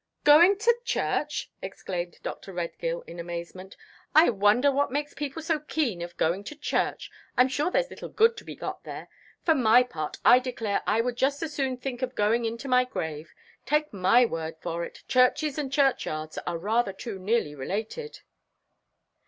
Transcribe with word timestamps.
"Going 0.23 0.57
to 0.57 0.75
church!" 0.83 1.51
exclaimed 1.61 2.17
Dr. 2.23 2.53
Redgill 2.53 3.01
in 3.03 3.19
amazement. 3.19 3.77
"I 4.15 4.31
wonder 4.31 4.71
what 4.71 4.91
makes 4.91 5.13
people 5.13 5.43
so 5.43 5.59
keen 5.59 6.01
of 6.01 6.17
going 6.17 6.43
to 6.45 6.55
church! 6.55 7.11
I'm 7.37 7.47
sure 7.47 7.69
there's 7.69 7.91
little 7.91 8.09
good 8.09 8.35
to 8.37 8.43
be 8.43 8.55
got 8.55 8.83
there. 8.83 9.09
For 9.43 9.53
my 9.53 9.83
part, 9.83 10.17
I 10.25 10.39
declare 10.39 10.81
I 10.87 11.01
would 11.01 11.17
just 11.17 11.43
as 11.43 11.53
soon 11.53 11.77
think 11.77 12.01
of 12.01 12.15
going 12.15 12.45
into 12.45 12.67
my 12.67 12.83
grave. 12.83 13.35
Take 13.63 13.93
my 13.93 14.25
word 14.25 14.55
for 14.59 14.83
it, 14.83 15.03
churches 15.07 15.59
and 15.59 15.71
churchyards 15.71 16.39
are 16.47 16.57
rather 16.57 16.93
too 16.93 17.19
nearly 17.19 17.53
related." 17.53 18.21